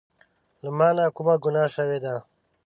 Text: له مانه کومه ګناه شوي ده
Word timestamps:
له 0.63 0.69
مانه 0.77 1.05
کومه 1.15 1.35
ګناه 1.43 1.69
شوي 1.75 1.99
ده 2.03 2.13